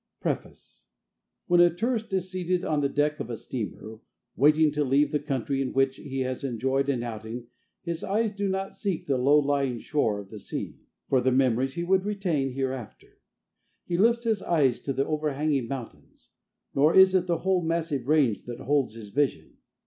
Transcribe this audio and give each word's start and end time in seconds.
PREFACE 0.19 0.85
When 1.45 1.61
a 1.61 1.69
tourist 1.71 2.11
is 2.11 2.31
seated 2.31 2.65
on 2.65 2.81
the 2.81 2.89
deck 2.89 3.19
of 3.19 3.29
a 3.29 3.37
steamer, 3.37 3.99
waiting 4.35 4.71
to 4.71 4.83
leave 4.83 5.11
the 5.11 5.19
country 5.19 5.61
in 5.61 5.73
which 5.73 5.97
he 5.97 6.21
has 6.21 6.43
enjoyed 6.43 6.89
an 6.89 7.03
outing, 7.03 7.49
his 7.83 8.03
eyes 8.03 8.31
do 8.31 8.49
not 8.49 8.73
seek 8.73 9.05
the 9.05 9.19
low 9.19 9.37
lying 9.37 9.77
shore 9.77 10.17
of 10.17 10.31
the 10.31 10.39
sea, 10.39 10.79
for 11.07 11.21
the 11.21 11.31
memories 11.31 11.75
he 11.75 11.83
would 11.83 12.03
retain 12.03 12.53
hereafter. 12.53 13.19
He 13.85 13.95
lifts 13.95 14.23
his 14.23 14.41
eyes 14.41 14.79
to 14.81 14.93
the 14.93 15.05
overhanging 15.05 15.67
mountains. 15.67 16.31
Nor 16.73 16.95
is 16.95 17.13
it 17.13 17.27
the 17.27 17.37
whole 17.37 17.61
massive 17.63 18.07
range 18.07 18.45
that 18.45 18.61
holds 18.61 18.95
his 18.95 19.09
vision. 19.09 19.57